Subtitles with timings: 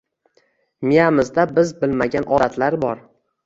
[0.91, 3.09] Miyamizda biz bilmagan “odatlar” bor.